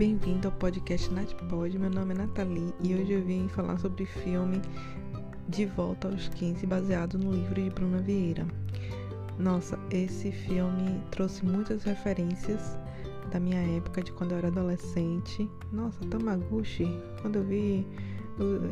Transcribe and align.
bem-vindo 0.00 0.48
ao 0.48 0.54
podcast 0.54 1.12
NatPod. 1.12 1.78
Meu 1.78 1.90
nome 1.90 2.14
é 2.14 2.16
Nathalie 2.16 2.72
e 2.82 2.94
hoje 2.94 3.12
eu 3.12 3.22
vim 3.22 3.46
falar 3.48 3.78
sobre 3.78 4.04
o 4.04 4.06
filme 4.06 4.62
De 5.46 5.66
Volta 5.66 6.08
aos 6.08 6.26
15, 6.28 6.64
baseado 6.66 7.18
no 7.18 7.30
livro 7.30 7.62
de 7.62 7.68
Bruna 7.68 7.98
Vieira. 7.98 8.46
Nossa, 9.38 9.78
esse 9.90 10.32
filme 10.32 11.02
trouxe 11.10 11.44
muitas 11.44 11.84
referências 11.84 12.78
da 13.30 13.38
minha 13.38 13.60
época, 13.76 14.02
de 14.02 14.10
quando 14.12 14.32
eu 14.32 14.38
era 14.38 14.48
adolescente. 14.48 15.46
Nossa, 15.70 16.02
Tamaguchi, 16.06 16.88
quando 17.20 17.36
eu 17.36 17.44
vi 17.44 17.86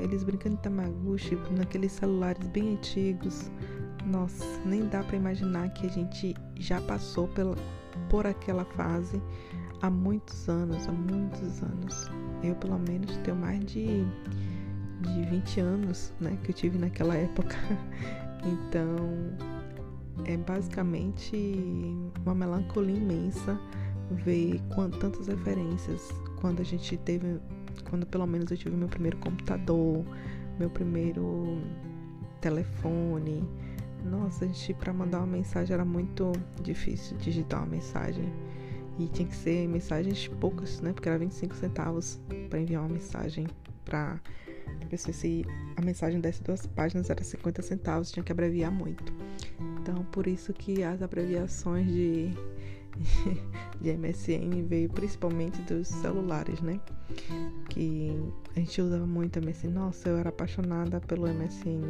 eles 0.02 0.24
brincando 0.24 0.56
de 0.56 0.62
Tamaguchi 0.62 1.36
naqueles 1.58 1.92
celulares 1.92 2.48
bem 2.48 2.72
antigos. 2.72 3.50
Nossa, 4.06 4.46
nem 4.64 4.88
dá 4.88 5.02
para 5.02 5.18
imaginar 5.18 5.68
que 5.74 5.88
a 5.88 5.90
gente 5.90 6.34
já 6.56 6.80
passou 6.80 7.28
pela, 7.28 7.54
por 8.08 8.26
aquela 8.26 8.64
fase 8.64 9.20
há 9.82 9.90
muitos 9.90 10.48
anos, 10.48 10.88
há 10.88 10.92
muitos 10.92 11.62
anos. 11.62 12.10
Eu, 12.42 12.54
pelo 12.56 12.78
menos, 12.78 13.16
tenho 13.18 13.36
mais 13.36 13.60
de, 13.66 14.04
de 15.00 15.22
20 15.30 15.60
anos, 15.60 16.12
né, 16.20 16.38
que 16.42 16.50
eu 16.50 16.54
tive 16.54 16.78
naquela 16.78 17.14
época. 17.14 17.56
Então, 18.44 18.96
é 20.24 20.36
basicamente 20.36 21.36
uma 22.24 22.34
melancolia 22.36 22.96
imensa 22.96 23.58
ver 24.10 24.60
quant, 24.74 24.96
tantas 24.98 25.26
referências 25.26 26.10
quando 26.40 26.60
a 26.60 26.64
gente 26.64 26.96
teve, 26.98 27.40
quando 27.90 28.06
pelo 28.06 28.26
menos 28.26 28.50
eu 28.50 28.56
tive 28.56 28.76
meu 28.76 28.88
primeiro 28.88 29.16
computador, 29.18 30.04
meu 30.58 30.70
primeiro 30.70 31.60
telefone. 32.40 33.44
Nossa, 34.04 34.44
a 34.44 34.48
gente 34.48 34.74
para 34.74 34.92
mandar 34.92 35.18
uma 35.18 35.26
mensagem 35.26 35.74
era 35.74 35.84
muito 35.84 36.32
difícil 36.62 37.16
digitar 37.18 37.60
uma 37.60 37.66
mensagem. 37.66 38.32
E 38.98 39.06
tinha 39.08 39.28
que 39.28 39.36
ser 39.36 39.68
mensagens 39.68 40.26
poucas, 40.40 40.80
né? 40.80 40.92
Porque 40.92 41.08
era 41.08 41.18
25 41.18 41.54
centavos 41.54 42.20
para 42.50 42.60
enviar 42.60 42.82
uma 42.82 42.88
mensagem 42.88 43.46
para 43.84 44.20
a 44.82 44.86
pessoa. 44.86 45.12
Se 45.12 45.44
a 45.76 45.82
mensagem 45.82 46.20
desse 46.20 46.42
duas 46.42 46.66
páginas 46.66 47.08
era 47.08 47.22
50 47.22 47.62
centavos, 47.62 48.10
tinha 48.10 48.24
que 48.24 48.32
abreviar 48.32 48.72
muito. 48.72 49.12
Então, 49.80 50.04
por 50.06 50.26
isso 50.26 50.52
que 50.52 50.82
as 50.82 51.00
abreviações 51.00 51.86
de, 51.86 52.30
de 53.80 53.96
MSN 53.96 54.66
veio 54.66 54.88
principalmente 54.88 55.62
dos 55.62 55.86
celulares, 55.86 56.60
né? 56.60 56.80
Que 57.70 58.20
a 58.56 58.58
gente 58.58 58.82
usava 58.82 59.06
muito 59.06 59.40
MSN. 59.40 59.70
Nossa, 59.70 60.08
eu 60.08 60.16
era 60.16 60.30
apaixonada 60.30 61.00
pelo 61.00 61.28
MSN. 61.28 61.82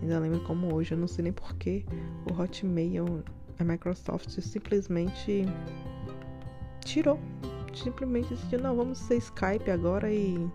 Ainda 0.00 0.18
lembro 0.18 0.40
como 0.44 0.74
hoje, 0.74 0.94
eu 0.94 0.98
não 0.98 1.06
sei 1.06 1.24
nem 1.24 1.32
porquê 1.32 1.84
o 2.28 2.40
Hotmail, 2.40 3.22
a 3.58 3.64
Microsoft 3.64 4.30
simplesmente 4.40 5.44
tirou. 6.88 7.18
Simplesmente 7.74 8.30
decidiu, 8.30 8.60
não, 8.60 8.74
vamos 8.74 8.98
ser 8.98 9.16
Skype 9.16 9.70
agora 9.70 10.10
e 10.12 10.50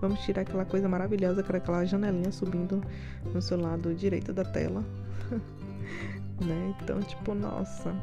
vamos 0.00 0.18
tirar 0.20 0.42
aquela 0.42 0.64
coisa 0.64 0.88
maravilhosa 0.88 1.42
que 1.42 1.48
era 1.48 1.58
aquela 1.58 1.84
janelinha 1.84 2.32
subindo 2.32 2.82
no 3.32 3.40
seu 3.40 3.60
lado 3.60 3.94
direito 3.94 4.32
da 4.32 4.44
tela. 4.44 4.84
né? 6.44 6.74
Então, 6.82 7.00
tipo, 7.00 7.34
nossa. 7.34 7.94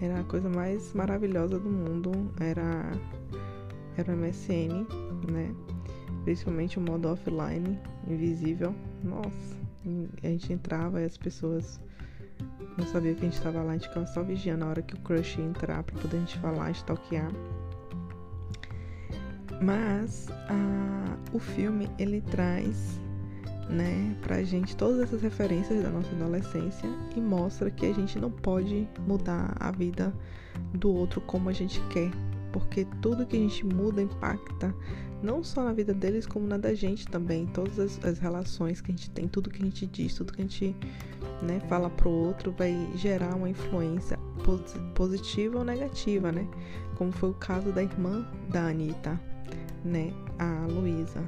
Era 0.00 0.20
a 0.20 0.24
coisa 0.24 0.48
mais 0.48 0.94
maravilhosa 0.94 1.58
do 1.58 1.68
mundo. 1.68 2.12
Era 2.40 2.92
era 3.96 4.14
o 4.14 4.16
MSN, 4.16 4.86
né? 5.30 5.54
Principalmente 6.24 6.78
o 6.78 6.80
modo 6.80 7.08
offline, 7.08 7.78
invisível. 8.06 8.74
Nossa, 9.02 9.56
a 10.22 10.26
gente 10.26 10.52
entrava 10.52 11.00
e 11.00 11.04
as 11.04 11.16
pessoas 11.16 11.80
não 12.76 12.86
sabia 12.86 13.14
que 13.14 13.20
a 13.20 13.24
gente 13.24 13.36
estava 13.36 13.62
lá, 13.62 13.72
a 13.72 13.74
gente 13.74 13.88
ficava 13.88 14.06
só 14.06 14.22
vigiando 14.22 14.64
a 14.64 14.68
hora 14.68 14.82
que 14.82 14.94
o 14.94 14.98
crush 14.98 15.38
ia 15.38 15.44
entrar 15.44 15.82
para 15.82 16.00
poder 16.00 16.16
a 16.16 16.20
gente 16.20 16.38
falar, 16.38 16.70
stalkear. 16.70 17.30
Mas 19.62 20.28
o 21.32 21.38
filme 21.38 21.90
ele 21.98 22.20
traz 22.22 22.98
né, 23.68 24.16
pra 24.22 24.42
gente 24.42 24.76
todas 24.76 25.00
essas 25.00 25.22
referências 25.22 25.82
da 25.82 25.90
nossa 25.90 26.10
adolescência 26.10 26.88
e 27.14 27.20
mostra 27.20 27.70
que 27.70 27.86
a 27.86 27.92
gente 27.92 28.18
não 28.18 28.30
pode 28.30 28.88
mudar 29.06 29.54
a 29.60 29.70
vida 29.70 30.12
do 30.74 30.92
outro 30.92 31.20
como 31.20 31.48
a 31.48 31.52
gente 31.52 31.80
quer, 31.88 32.10
porque 32.52 32.86
tudo 33.00 33.26
que 33.26 33.36
a 33.36 33.40
gente 33.40 33.64
muda 33.66 34.02
impacta 34.02 34.74
não 35.22 35.44
só 35.44 35.64
na 35.64 35.72
vida 35.72 35.92
deles, 35.92 36.26
como 36.26 36.46
na 36.46 36.56
da 36.56 36.74
gente 36.74 37.06
também. 37.06 37.46
Todas 37.46 37.78
as, 37.78 38.04
as 38.04 38.18
relações 38.18 38.80
que 38.80 38.90
a 38.90 38.94
gente 38.94 39.10
tem, 39.10 39.28
tudo 39.28 39.50
que 39.50 39.62
a 39.62 39.64
gente 39.64 39.86
diz, 39.86 40.14
tudo 40.14 40.32
que 40.32 40.40
a 40.40 40.44
gente 40.44 40.74
né, 41.42 41.60
fala 41.68 41.90
pro 41.90 42.10
outro 42.10 42.52
vai 42.52 42.74
gerar 42.94 43.34
uma 43.34 43.48
influência 43.48 44.18
positiva 44.94 45.58
ou 45.58 45.64
negativa, 45.64 46.32
né? 46.32 46.48
Como 46.96 47.12
foi 47.12 47.30
o 47.30 47.34
caso 47.34 47.70
da 47.72 47.82
irmã 47.82 48.26
da 48.48 48.68
Anitta, 48.68 49.20
né? 49.84 50.12
A 50.38 50.66
Luísa. 50.66 51.22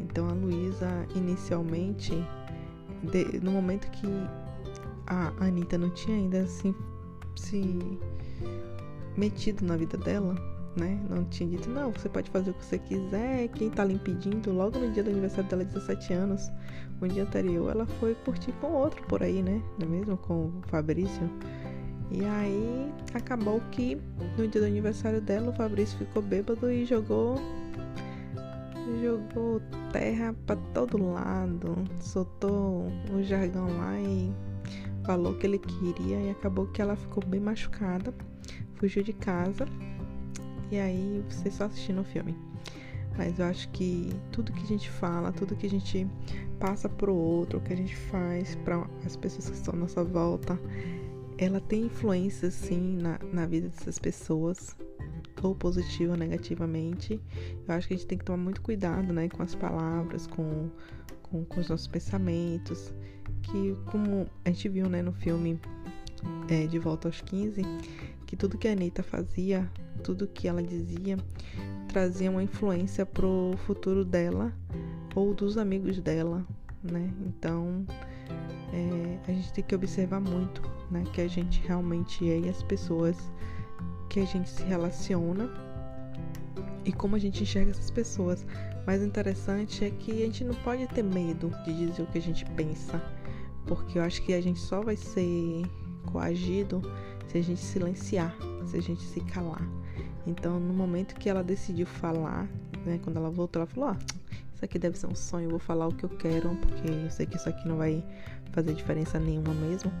Então 0.00 0.28
a 0.28 0.32
Luísa 0.32 1.06
inicialmente, 1.14 2.12
de, 3.02 3.40
no 3.40 3.52
momento 3.52 3.90
que 3.90 4.06
a 5.06 5.32
Anitta 5.44 5.76
não 5.76 5.90
tinha 5.90 6.16
ainda 6.16 6.46
se, 6.46 6.74
se 7.36 7.78
metido 9.16 9.64
na 9.64 9.76
vida 9.76 9.98
dela, 9.98 10.34
né? 10.76 10.98
Não 11.08 11.24
tinha 11.24 11.48
dito, 11.48 11.68
não, 11.68 11.90
você 11.92 12.08
pode 12.08 12.30
fazer 12.30 12.50
o 12.50 12.54
que 12.54 12.64
você 12.64 12.78
quiser, 12.78 13.48
quem 13.48 13.70
tá 13.70 13.84
lhe 13.84 13.94
impedindo, 13.94 14.52
logo 14.52 14.78
no 14.78 14.90
dia 14.90 15.02
do 15.02 15.10
aniversário 15.10 15.48
dela, 15.48 15.64
17 15.64 16.12
anos, 16.12 16.50
o 17.00 17.06
dia 17.06 17.22
anterior, 17.22 17.70
ela 17.70 17.86
foi 17.86 18.14
curtir 18.24 18.52
com 18.60 18.68
outro 18.68 19.02
por 19.06 19.22
aí, 19.22 19.42
né? 19.42 19.62
Não 19.78 19.86
é 19.86 19.90
mesmo? 19.90 20.16
Com 20.16 20.46
o 20.46 20.62
Fabrício. 20.68 21.30
E 22.10 22.24
aí 22.24 22.92
acabou 23.12 23.60
que 23.70 24.00
no 24.36 24.46
dia 24.46 24.60
do 24.60 24.66
aniversário 24.66 25.20
dela, 25.20 25.50
o 25.50 25.54
Fabrício 25.54 25.98
ficou 25.98 26.22
bêbado 26.22 26.70
e 26.70 26.84
jogou. 26.84 27.36
Jogou 29.02 29.60
terra 29.92 30.34
para 30.46 30.56
todo 30.72 31.02
lado, 31.02 31.74
soltou 32.00 32.86
o 33.12 33.22
jargão 33.22 33.66
lá 33.78 33.98
e 33.98 34.32
falou 35.04 35.34
que 35.34 35.46
ele 35.46 35.58
queria 35.58 36.20
e 36.20 36.30
acabou 36.30 36.66
que 36.66 36.82
ela 36.82 36.94
ficou 36.94 37.24
bem 37.24 37.40
machucada, 37.40 38.14
fugiu 38.74 39.02
de 39.02 39.12
casa 39.12 39.66
e 40.74 40.80
aí 40.80 41.24
você 41.28 41.50
só 41.50 41.64
assistindo 41.64 42.00
o 42.00 42.04
filme. 42.04 42.36
Mas 43.16 43.38
eu 43.38 43.46
acho 43.46 43.68
que 43.68 44.10
tudo 44.32 44.52
que 44.52 44.64
a 44.64 44.66
gente 44.66 44.90
fala, 44.90 45.32
tudo 45.32 45.54
que 45.54 45.66
a 45.66 45.70
gente 45.70 46.06
passa 46.58 46.88
pro 46.88 47.14
outro, 47.14 47.60
que 47.60 47.72
a 47.72 47.76
gente 47.76 47.94
faz 47.94 48.56
para 48.56 48.84
as 49.04 49.14
pessoas 49.14 49.50
que 49.50 49.56
estão 49.56 49.74
à 49.74 49.76
nossa 49.76 50.02
volta, 50.02 50.58
ela 51.38 51.60
tem 51.60 51.86
influência 51.86 52.50
sim 52.50 52.96
na, 52.96 53.20
na 53.32 53.46
vida 53.46 53.68
dessas 53.68 54.00
pessoas, 54.00 54.76
ou 55.40 55.54
positiva 55.54 56.12
ou 56.12 56.18
negativamente. 56.18 57.20
Eu 57.68 57.74
acho 57.74 57.86
que 57.86 57.94
a 57.94 57.96
gente 57.96 58.06
tem 58.08 58.18
que 58.18 58.24
tomar 58.24 58.42
muito 58.42 58.60
cuidado, 58.60 59.12
né, 59.12 59.28
com 59.28 59.42
as 59.44 59.54
palavras, 59.54 60.26
com, 60.26 60.68
com, 61.22 61.44
com 61.44 61.60
os 61.60 61.68
nossos 61.68 61.86
pensamentos, 61.86 62.92
que 63.42 63.76
como 63.86 64.26
a 64.44 64.48
gente 64.48 64.68
viu, 64.68 64.88
né, 64.88 65.02
no 65.02 65.12
filme 65.12 65.60
é, 66.48 66.66
De 66.66 66.78
Volta 66.78 67.08
aos 67.08 67.20
15, 67.20 67.62
que 68.26 68.36
tudo 68.36 68.58
que 68.58 68.68
a 68.68 68.72
Anitta 68.72 69.02
fazia, 69.02 69.70
tudo 70.02 70.26
que 70.26 70.48
ela 70.48 70.62
dizia, 70.62 71.16
trazia 71.88 72.30
uma 72.30 72.42
influência 72.42 73.06
pro 73.06 73.54
futuro 73.66 74.04
dela 74.04 74.52
ou 75.14 75.32
dos 75.32 75.56
amigos 75.56 76.00
dela, 76.00 76.44
né? 76.82 77.10
Então 77.26 77.86
é, 78.72 79.18
a 79.28 79.32
gente 79.32 79.52
tem 79.52 79.64
que 79.64 79.74
observar 79.74 80.20
muito, 80.20 80.62
né? 80.90 81.04
Que 81.12 81.20
a 81.20 81.28
gente 81.28 81.62
realmente 81.66 82.28
é 82.28 82.40
e 82.40 82.48
as 82.48 82.62
pessoas 82.62 83.16
que 84.08 84.20
a 84.20 84.24
gente 84.24 84.48
se 84.48 84.62
relaciona 84.64 85.48
e 86.84 86.92
como 86.92 87.16
a 87.16 87.18
gente 87.18 87.42
enxerga 87.42 87.70
essas 87.70 87.90
pessoas. 87.90 88.46
Mas 88.86 89.00
o 89.00 89.04
interessante 89.04 89.84
é 89.84 89.90
que 89.90 90.22
a 90.22 90.26
gente 90.26 90.44
não 90.44 90.54
pode 90.56 90.86
ter 90.88 91.02
medo 91.02 91.50
de 91.64 91.72
dizer 91.86 92.02
o 92.02 92.06
que 92.06 92.18
a 92.18 92.22
gente 92.22 92.44
pensa, 92.50 93.02
porque 93.66 93.98
eu 93.98 94.02
acho 94.02 94.22
que 94.22 94.34
a 94.34 94.40
gente 94.40 94.60
só 94.60 94.82
vai 94.82 94.96
ser 94.96 95.62
coagido 96.04 96.82
se 97.26 97.38
a 97.38 97.42
gente 97.42 97.60
silenciar, 97.60 98.34
se 98.66 98.76
a 98.76 98.82
gente 98.82 99.02
se 99.02 99.20
calar. 99.20 99.62
Então, 100.26 100.58
no 100.58 100.72
momento 100.72 101.14
que 101.16 101.28
ela 101.28 101.42
decidiu 101.42 101.86
falar, 101.86 102.48
né, 102.84 102.98
quando 103.02 103.16
ela 103.16 103.30
voltou, 103.30 103.60
ela 103.60 103.66
falou: 103.66 103.90
ah, 103.90 103.98
isso 104.54 104.64
aqui 104.64 104.78
deve 104.78 104.98
ser 104.98 105.06
um 105.06 105.14
sonho, 105.14 105.46
eu 105.46 105.50
vou 105.50 105.58
falar 105.58 105.88
o 105.88 105.94
que 105.94 106.04
eu 106.04 106.08
quero, 106.08 106.54
porque 106.56 106.90
eu 106.90 107.10
sei 107.10 107.26
que 107.26 107.36
isso 107.36 107.48
aqui 107.48 107.68
não 107.68 107.76
vai 107.76 108.04
fazer 108.52 108.72
diferença 108.72 109.18
nenhuma 109.18 109.52
mesmo. 109.52 109.92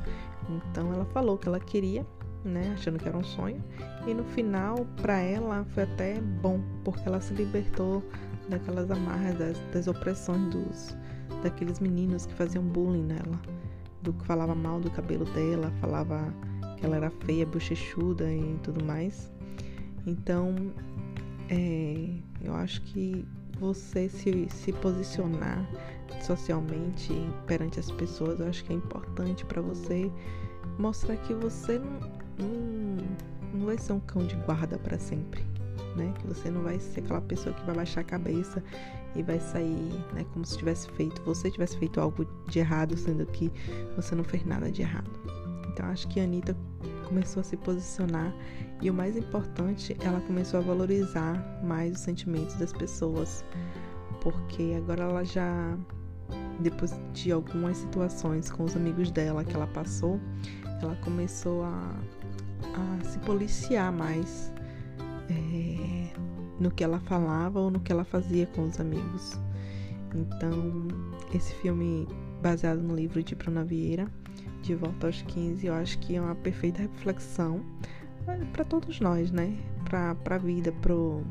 Então, 0.48 0.92
ela 0.92 1.04
falou 1.06 1.34
o 1.34 1.38
que 1.38 1.48
ela 1.48 1.60
queria, 1.60 2.06
né, 2.44 2.72
achando 2.74 2.98
que 2.98 3.08
era 3.08 3.16
um 3.16 3.24
sonho, 3.24 3.62
e 4.06 4.14
no 4.14 4.24
final, 4.24 4.86
para 5.02 5.18
ela, 5.18 5.64
foi 5.70 5.82
até 5.82 6.20
bom, 6.20 6.60
porque 6.84 7.06
ela 7.06 7.20
se 7.20 7.34
libertou 7.34 8.02
daquelas 8.48 8.90
amarras, 8.90 9.36
das, 9.38 9.58
das 9.72 9.86
opressões 9.86 10.50
dos 10.50 10.96
daqueles 11.42 11.78
meninos 11.78 12.26
que 12.26 12.34
faziam 12.34 12.64
bullying 12.64 13.04
nela, 13.04 13.40
do 14.04 14.12
que 14.12 14.24
falava 14.24 14.54
mal 14.54 14.78
do 14.78 14.90
cabelo 14.90 15.24
dela, 15.24 15.72
falava 15.80 16.32
que 16.76 16.84
ela 16.84 16.96
era 16.96 17.10
feia, 17.10 17.44
bochechuda 17.46 18.30
e 18.30 18.58
tudo 18.62 18.84
mais. 18.84 19.32
Então, 20.06 20.54
é, 21.48 22.10
eu 22.42 22.54
acho 22.54 22.82
que 22.82 23.26
você 23.58 24.08
se, 24.08 24.46
se 24.50 24.72
posicionar 24.72 25.66
socialmente 26.22 27.12
perante 27.46 27.80
as 27.80 27.90
pessoas, 27.90 28.40
eu 28.40 28.48
acho 28.48 28.62
que 28.64 28.72
é 28.72 28.76
importante 28.76 29.44
para 29.44 29.62
você 29.62 30.10
mostrar 30.78 31.16
que 31.16 31.32
você 31.34 31.78
não, 31.78 32.00
não, 32.38 32.96
não 33.54 33.66
vai 33.66 33.78
ser 33.78 33.94
um 33.94 34.00
cão 34.00 34.26
de 34.26 34.36
guarda 34.36 34.78
para 34.78 34.98
sempre, 34.98 35.44
né? 35.96 36.12
Que 36.18 36.26
você 36.26 36.50
não 36.50 36.62
vai 36.62 36.78
ser 36.78 37.00
aquela 37.00 37.20
pessoa 37.20 37.54
que 37.54 37.64
vai 37.64 37.74
baixar 37.74 38.00
a 38.00 38.04
cabeça 38.04 38.62
e 39.14 39.22
vai 39.22 39.38
sair, 39.38 39.92
né, 40.12 40.24
como 40.32 40.44
se 40.44 40.58
tivesse 40.58 40.90
feito, 40.92 41.22
você 41.22 41.50
tivesse 41.50 41.78
feito 41.78 42.00
algo 42.00 42.26
de 42.48 42.58
errado, 42.58 42.96
sendo 42.96 43.24
que 43.26 43.50
você 43.96 44.14
não 44.14 44.24
fez 44.24 44.44
nada 44.44 44.70
de 44.70 44.82
errado. 44.82 45.10
Então 45.68 45.86
acho 45.86 46.08
que 46.08 46.20
a 46.20 46.24
Anitta 46.24 46.56
começou 47.06 47.40
a 47.40 47.44
se 47.44 47.56
posicionar 47.56 48.34
e 48.80 48.90
o 48.90 48.94
mais 48.94 49.16
importante, 49.16 49.96
ela 50.00 50.20
começou 50.22 50.60
a 50.60 50.62
valorizar 50.62 51.60
mais 51.62 51.92
os 51.92 52.00
sentimentos 52.00 52.54
das 52.56 52.72
pessoas, 52.72 53.44
porque 54.20 54.74
agora 54.76 55.04
ela 55.04 55.24
já 55.24 55.76
depois 56.60 56.94
de 57.12 57.32
algumas 57.32 57.78
situações 57.78 58.50
com 58.50 58.64
os 58.64 58.76
amigos 58.76 59.10
dela 59.10 59.44
que 59.44 59.54
ela 59.54 59.66
passou, 59.66 60.20
ela 60.80 60.96
começou 60.96 61.64
a, 61.64 61.94
a 62.74 63.04
se 63.04 63.18
policiar 63.20 63.92
mais 63.92 64.52
é, 65.30 66.12
no 66.60 66.70
que 66.70 66.84
ela 66.84 67.00
falava 67.00 67.60
ou 67.60 67.70
no 67.70 67.80
que 67.80 67.92
ela 67.92 68.04
fazia 68.04 68.46
com 68.46 68.64
os 68.64 68.78
amigos. 68.80 69.38
Então, 70.14 70.88
esse 71.34 71.52
filme 71.54 72.06
baseado 72.40 72.80
no 72.80 72.94
livro 72.94 73.22
de 73.22 73.34
Bruna 73.34 73.64
Vieira, 73.64 74.06
De 74.62 74.74
Volta 74.74 75.06
aos 75.06 75.22
15, 75.22 75.66
eu 75.66 75.74
acho 75.74 75.98
que 75.98 76.14
é 76.14 76.20
uma 76.20 76.34
perfeita 76.34 76.82
reflexão 76.82 77.60
é, 78.26 78.36
para 78.52 78.64
todos 78.64 79.00
nós, 79.00 79.30
né? 79.30 79.56
Para 79.84 80.16
a 80.30 80.38
vida, 80.38 80.72
pro, 80.72 81.22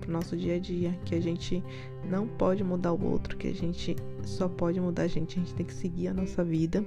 pro 0.00 0.12
nosso 0.12 0.36
dia 0.36 0.56
a 0.56 0.58
dia, 0.58 0.98
que 1.04 1.14
a 1.14 1.20
gente 1.20 1.62
não 2.08 2.26
pode 2.26 2.64
mudar 2.64 2.92
o 2.92 3.04
outro, 3.04 3.36
que 3.36 3.48
a 3.48 3.54
gente 3.54 3.96
só 4.24 4.48
pode 4.48 4.80
mudar 4.80 5.04
a 5.04 5.08
gente, 5.08 5.38
a 5.38 5.42
gente 5.42 5.54
tem 5.54 5.66
que 5.66 5.74
seguir 5.74 6.08
a 6.08 6.14
nossa 6.14 6.42
vida 6.42 6.84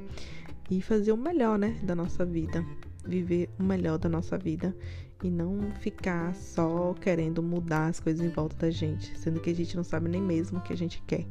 e 0.70 0.82
fazer 0.82 1.12
o 1.12 1.18
melhor, 1.18 1.58
né, 1.58 1.78
da 1.84 1.96
nossa 1.96 2.26
vida, 2.26 2.66
viver 3.06 3.50
o 3.60 3.64
melhor 3.64 3.98
da 3.98 4.10
nossa 4.10 4.38
vida 4.38 4.76
e 5.24 5.30
não 5.30 5.72
ficar 5.80 6.36
só 6.36 6.94
querendo 6.94 7.42
mudar 7.42 7.88
as 7.88 8.00
coisas 8.00 8.26
em 8.26 8.30
volta 8.30 8.56
da 8.58 8.70
gente, 8.70 9.18
sendo 9.18 9.40
que 9.40 9.50
a 9.50 9.56
gente 9.56 9.76
não 9.76 9.84
sabe 9.84 10.10
nem 10.10 10.22
mesmo 10.22 10.60
o 10.60 10.62
que 10.62 10.74
a 10.74 10.78
gente 10.78 11.02
quer, 11.08 11.26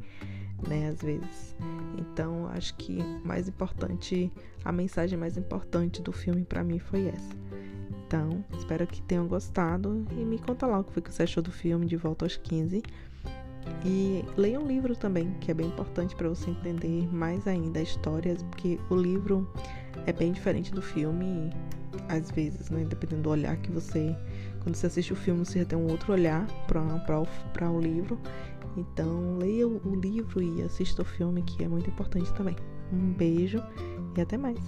né, 0.69 0.89
às 0.89 1.03
vezes. 1.03 1.55
Então, 1.99 2.49
acho 2.49 2.75
que 2.77 2.99
mais 3.25 3.49
importante, 3.49 4.33
a 4.65 4.73
mensagem 4.73 5.19
mais 5.19 5.37
importante 5.37 6.03
do 6.03 6.13
filme 6.13 6.45
para 6.45 6.65
mim 6.65 6.79
foi 6.79 7.09
essa. 7.09 7.37
Então, 8.07 8.45
espero 8.57 8.87
que 8.87 9.03
tenham 9.03 9.27
gostado 9.27 10.07
e 10.13 10.25
me 10.25 10.39
conta 10.39 10.67
lá 10.67 10.81
o 10.81 10.85
que 10.85 11.13
você 11.13 11.25
achou 11.25 11.43
do 11.43 11.51
filme 11.51 11.87
De 11.87 11.97
Volta 11.97 12.25
aos 12.25 12.37
15. 12.37 12.83
E 13.85 14.23
leia 14.37 14.61
um 14.61 14.67
livro 14.67 14.95
também, 14.95 15.33
que 15.41 15.51
é 15.51 15.55
bem 15.55 15.69
importante 15.69 16.15
para 16.15 16.29
você 16.29 16.51
entender 16.51 17.13
mais 17.13 17.47
ainda 17.47 17.81
a 17.81 17.83
história, 17.83 18.37
porque 18.51 18.79
o 18.91 18.95
livro 18.95 19.51
é 20.07 20.13
bem 20.13 20.33
diferente 20.33 20.73
do 20.73 20.83
filme, 20.83 21.51
às 22.09 22.31
vezes, 22.31 22.71
né? 22.71 22.85
Dependendo 22.85 23.23
do 23.23 23.31
olhar 23.31 23.57
que 23.57 23.71
você. 23.71 24.15
Quando 24.63 24.77
você 24.77 24.87
assiste 24.87 25.13
o 25.13 25.17
filme, 25.17 25.45
você 25.45 25.61
já 25.61 25.65
tem 25.65 25.79
um 25.79 25.91
outro 25.91 26.13
olhar 26.13 26.47
para 26.67 27.71
o 27.71 27.81
livro. 27.81 28.19
Então, 28.77 29.39
leia 29.39 29.69
o 29.69 29.95
livro 29.95 30.43
e 30.43 30.63
assista 30.63 31.03
o 31.03 31.05
filme, 31.05 31.43
que 31.43 31.63
é 31.63 31.69
muito 31.69 31.89
importante 31.89 32.33
também. 32.33 32.57
Um 32.93 33.13
beijo 33.13 33.63
e 34.17 34.21
até 34.21 34.37
mais! 34.37 34.59